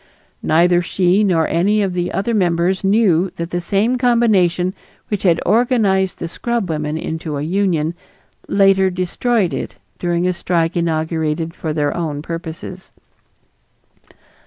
[0.41, 4.73] Neither she nor any of the other members knew that the same combination
[5.09, 7.93] which had organized the scrubwomen into a union
[8.47, 12.91] later destroyed it during a strike inaugurated for their own purposes.